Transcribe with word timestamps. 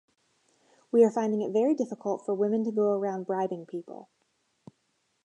We 0.91 1.05
are 1.05 1.11
finding 1.11 1.43
it 1.43 1.53
very 1.53 1.75
difficult 1.75 2.25
for 2.25 2.33
women 2.33 2.63
to 2.63 2.71
go 2.71 2.89
around 2.93 3.27
bribing 3.27 3.67
people. 3.67 4.09